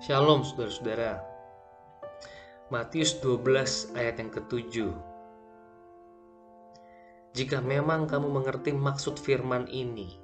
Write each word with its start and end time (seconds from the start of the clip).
Shalom 0.00 0.40
saudara-saudara. 0.40 1.20
Matius 2.72 3.20
12 3.20 3.92
ayat 4.00 4.16
yang 4.16 4.32
ketujuh. 4.32 4.96
Jika 7.36 7.60
memang 7.60 8.08
kamu 8.08 8.32
mengerti 8.32 8.72
maksud 8.72 9.20
firman 9.20 9.68
ini, 9.68 10.16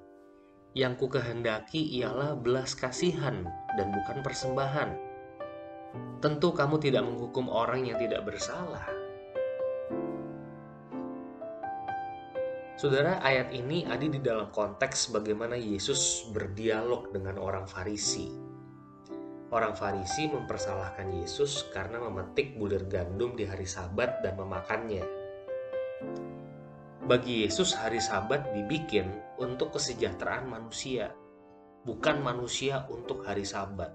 yang 0.73 0.96
ku 0.96 1.12
kehendaki 1.12 1.93
ialah 1.93 2.41
belas 2.41 2.73
kasihan 2.73 3.45
dan 3.77 3.93
bukan 3.93 4.25
persembahan. 4.25 4.96
Tentu 6.25 6.57
kamu 6.57 6.81
tidak 6.81 7.04
menghukum 7.04 7.53
orang 7.53 7.85
yang 7.85 8.00
tidak 8.00 8.25
bersalah. 8.25 8.89
Saudara, 12.81 13.21
ayat 13.21 13.53
ini 13.53 13.85
ada 13.85 14.08
di 14.08 14.25
dalam 14.25 14.49
konteks 14.57 15.13
bagaimana 15.13 15.61
Yesus 15.61 16.32
berdialog 16.32 17.13
dengan 17.13 17.36
orang 17.36 17.68
Farisi. 17.68 18.56
Orang 19.46 19.79
Farisi 19.79 20.27
mempersalahkan 20.27 21.07
Yesus 21.23 21.71
karena 21.71 22.03
memetik 22.03 22.59
bulir 22.59 22.82
gandum 22.91 23.39
di 23.39 23.46
hari 23.46 23.63
Sabat 23.63 24.18
dan 24.18 24.35
memakannya. 24.35 25.07
Bagi 27.07 27.46
Yesus, 27.46 27.71
hari 27.79 28.03
Sabat 28.03 28.51
dibikin 28.51 29.07
untuk 29.39 29.79
kesejahteraan 29.79 30.51
manusia, 30.51 31.14
bukan 31.87 32.27
manusia 32.27 32.91
untuk 32.91 33.23
hari 33.23 33.47
Sabat. 33.47 33.95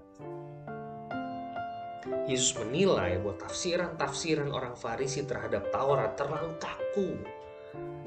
Yesus 2.24 2.56
menilai 2.56 3.20
bahwa 3.20 3.36
tafsiran-tafsiran 3.44 4.48
orang 4.48 4.72
Farisi 4.72 5.28
terhadap 5.28 5.68
Taurat 5.68 6.16
terlalu 6.16 6.56
kaku 6.56 7.12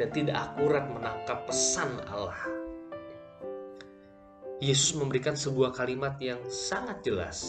dan 0.02 0.10
tidak 0.10 0.50
akurat 0.50 0.90
menangkap 0.90 1.46
pesan 1.46 2.02
Allah. 2.10 2.65
Yesus 4.64 4.96
memberikan 4.96 5.36
sebuah 5.36 5.76
kalimat 5.76 6.16
yang 6.24 6.40
sangat 6.48 7.04
jelas. 7.04 7.44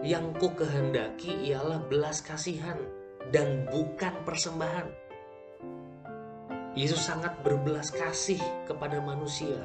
Yang 0.00 0.24
ku 0.40 0.48
kehendaki 0.56 1.52
ialah 1.52 1.84
belas 1.84 2.24
kasihan 2.24 2.80
dan 3.28 3.68
bukan 3.68 4.24
persembahan. 4.24 4.88
Yesus 6.72 7.04
sangat 7.04 7.36
berbelas 7.44 7.92
kasih 7.92 8.40
kepada 8.64 9.04
manusia. 9.04 9.60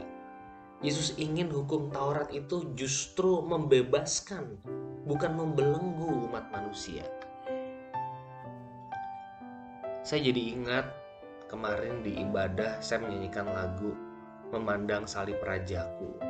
Yesus 0.83 1.15
ingin 1.15 1.47
hukum 1.47 1.95
Taurat 1.95 2.27
itu 2.35 2.67
justru 2.75 3.39
membebaskan, 3.39 4.59
bukan 5.07 5.31
membelenggu 5.31 6.27
umat 6.27 6.51
manusia. 6.51 7.07
Saya 10.03 10.27
jadi 10.27 10.59
ingat 10.59 10.91
kemarin 11.47 12.03
di 12.03 12.19
ibadah 12.19 12.83
saya 12.83 13.07
menyanyikan 13.07 13.47
lagu 13.47 14.06
Memandang 14.47 15.03
Salib 15.03 15.43
Rajaku. 15.43 16.23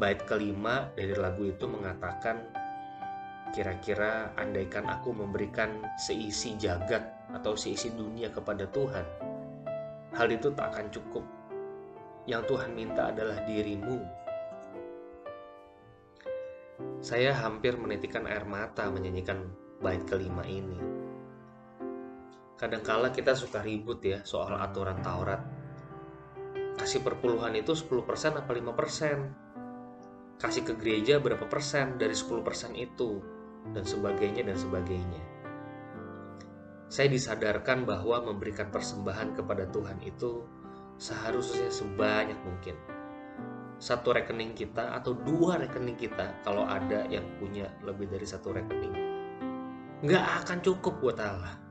Bait 0.00 0.16
kelima 0.24 0.88
dari 0.96 1.12
lagu 1.12 1.44
itu 1.44 1.68
mengatakan 1.68 2.40
kira-kira 3.52 4.32
andaikan 4.40 4.88
aku 4.88 5.12
memberikan 5.12 5.84
seisi 6.00 6.56
jagat 6.56 7.04
atau 7.36 7.52
seisi 7.52 7.92
dunia 7.92 8.32
kepada 8.32 8.64
Tuhan, 8.72 9.06
hal 10.16 10.28
itu 10.32 10.56
tak 10.56 10.72
akan 10.72 10.88
cukup. 10.88 11.24
Yang 12.24 12.56
Tuhan 12.56 12.72
minta 12.72 13.12
adalah 13.12 13.44
dirimu. 13.44 14.00
Saya 17.04 17.36
hampir 17.36 17.76
menitikan 17.76 18.24
air 18.24 18.48
mata 18.48 18.88
menyanyikan 18.88 19.52
bait 19.84 20.00
kelima 20.08 20.40
ini 20.48 20.80
kadangkala 22.54 23.12
kita 23.12 23.36
suka 23.36 23.60
ribut 23.60 24.00
ya 24.00 24.24
soal 24.24 24.56
aturan 24.56 24.96
Taurat. 25.04 25.53
Kasih 26.74 27.06
perpuluhan 27.06 27.54
itu 27.54 27.70
10% 27.70 28.34
apa 28.34 28.50
5%? 28.50 30.42
Kasih 30.42 30.62
ke 30.66 30.74
gereja 30.74 31.22
berapa 31.22 31.46
persen 31.46 31.94
dari 31.94 32.18
10% 32.18 32.74
itu? 32.74 33.22
Dan 33.70 33.86
sebagainya 33.86 34.42
dan 34.42 34.58
sebagainya. 34.58 35.22
Saya 36.90 37.08
disadarkan 37.08 37.86
bahwa 37.86 38.26
memberikan 38.26 38.68
persembahan 38.68 39.38
kepada 39.38 39.70
Tuhan 39.70 40.02
itu 40.04 40.44
seharusnya 40.98 41.70
sebanyak 41.70 42.38
mungkin. 42.42 42.76
Satu 43.78 44.14
rekening 44.14 44.54
kita 44.54 44.94
atau 44.94 45.14
dua 45.14 45.58
rekening 45.58 45.98
kita 45.98 46.42
kalau 46.46 46.66
ada 46.66 47.06
yang 47.10 47.24
punya 47.38 47.70
lebih 47.82 48.10
dari 48.10 48.26
satu 48.26 48.54
rekening. 48.54 48.94
Nggak 50.04 50.24
akan 50.44 50.58
cukup 50.60 51.00
buat 51.00 51.18
Allah 51.18 51.63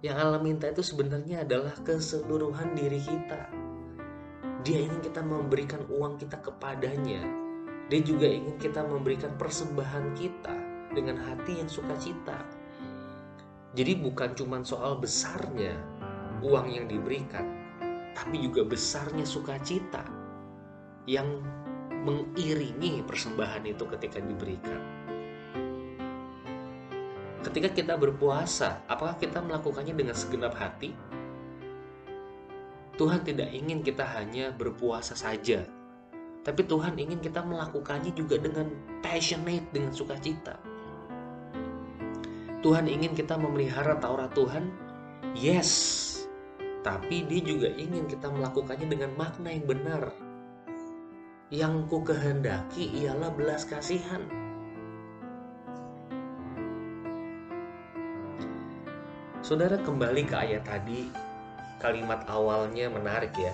yang 0.00 0.16
Allah 0.16 0.40
minta 0.40 0.64
itu 0.72 0.80
sebenarnya 0.80 1.44
adalah 1.44 1.76
keseluruhan 1.84 2.72
diri 2.72 3.00
kita. 3.04 3.52
Dia 4.64 4.88
ingin 4.88 5.00
kita 5.04 5.20
memberikan 5.20 5.84
uang 5.92 6.16
kita 6.20 6.40
kepadanya. 6.40 7.20
Dia 7.92 8.00
juga 8.00 8.24
ingin 8.24 8.56
kita 8.56 8.80
memberikan 8.84 9.36
persembahan 9.36 10.16
kita 10.16 10.56
dengan 10.96 11.20
hati 11.20 11.60
yang 11.60 11.68
sukacita. 11.68 12.40
Jadi 13.76 13.92
bukan 14.00 14.32
cuma 14.34 14.64
soal 14.64 14.96
besarnya 14.98 15.76
uang 16.40 16.66
yang 16.72 16.86
diberikan, 16.88 17.44
tapi 18.16 18.40
juga 18.48 18.64
besarnya 18.66 19.22
sukacita 19.28 20.02
yang 21.04 21.44
mengiringi 22.08 23.04
persembahan 23.04 23.68
itu 23.68 23.84
ketika 23.96 24.18
diberikan. 24.24 24.99
Ketika 27.40 27.72
kita 27.72 27.96
berpuasa, 27.96 28.84
apakah 28.84 29.16
kita 29.16 29.40
melakukannya 29.40 29.96
dengan 29.96 30.12
segenap 30.12 30.52
hati? 30.60 30.92
Tuhan 33.00 33.24
tidak 33.24 33.48
ingin 33.48 33.80
kita 33.80 34.04
hanya 34.04 34.52
berpuasa 34.52 35.16
saja, 35.16 35.64
tapi 36.44 36.68
Tuhan 36.68 37.00
ingin 37.00 37.16
kita 37.16 37.40
melakukannya 37.40 38.12
juga 38.12 38.36
dengan 38.36 38.68
passionate, 39.00 39.64
dengan 39.72 39.88
sukacita. 39.88 40.60
Tuhan 42.60 42.84
ingin 42.92 43.16
kita 43.16 43.40
memelihara 43.40 43.96
Taurat 43.96 44.36
Tuhan, 44.36 44.68
yes, 45.32 45.72
tapi 46.84 47.24
Dia 47.24 47.40
juga 47.40 47.72
ingin 47.72 48.04
kita 48.04 48.28
melakukannya 48.28 48.84
dengan 48.84 49.16
makna 49.16 49.48
yang 49.48 49.64
benar. 49.64 50.12
Yang 51.48 51.88
ku 51.88 52.04
kehendaki 52.04 53.00
ialah 53.00 53.32
belas 53.32 53.64
kasihan 53.64 54.39
Saudara 59.50 59.82
kembali 59.82 60.30
ke 60.30 60.38
ayat 60.38 60.62
tadi, 60.62 61.10
kalimat 61.82 62.22
awalnya 62.30 62.86
menarik 62.86 63.34
ya. 63.34 63.50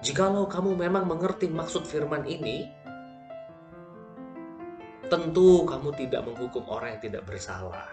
Jikalau 0.00 0.48
kamu 0.48 0.72
memang 0.72 1.04
mengerti 1.04 1.52
maksud 1.52 1.84
firman 1.84 2.24
ini, 2.24 2.64
tentu 5.12 5.68
kamu 5.68 5.92
tidak 6.00 6.24
menghukum 6.24 6.64
orang 6.64 6.96
yang 6.96 7.12
tidak 7.12 7.28
bersalah. 7.28 7.84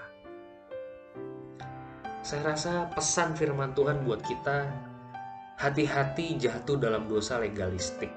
Saya 2.23 2.55
rasa 2.55 2.87
pesan 2.95 3.35
firman 3.35 3.75
Tuhan 3.75 4.07
buat 4.07 4.23
kita, 4.23 4.71
hati-hati 5.59 6.39
jatuh 6.39 6.79
dalam 6.79 7.03
dosa 7.11 7.35
legalistik. 7.35 8.15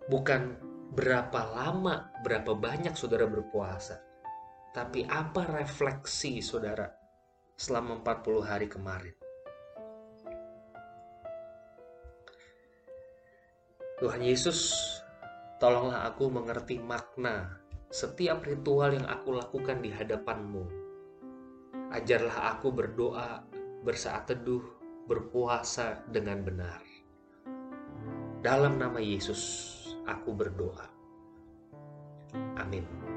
Bukan 0.08 0.42
berapa 0.94 1.40
lama, 1.44 2.08
berapa 2.24 2.56
banyak 2.56 2.96
saudara 2.96 3.28
berpuasa, 3.28 4.00
tapi 4.72 5.04
apa 5.04 5.44
refleksi 5.44 6.40
saudara 6.40 6.88
selama 7.58 8.00
40 8.00 8.42
hari 8.42 8.66
kemarin. 8.70 9.23
Tuhan 14.04 14.20
Yesus, 14.20 14.76
tolonglah 15.56 16.04
aku 16.04 16.28
mengerti 16.28 16.76
makna 16.76 17.56
setiap 17.88 18.44
ritual 18.44 18.92
yang 18.92 19.08
aku 19.08 19.32
lakukan 19.32 19.80
di 19.80 19.88
hadapanmu 19.88 20.84
Ajarlah 21.88 22.52
aku 22.52 22.68
berdoa, 22.68 23.48
bersaat 23.80 24.28
teduh, 24.28 24.60
berpuasa 25.08 26.04
dengan 26.10 26.44
benar. 26.44 26.84
Dalam 28.44 28.76
nama 28.76 29.00
Yesus, 29.00 29.40
aku 30.04 30.36
berdoa. 30.36 30.84
Amin. 32.60 33.13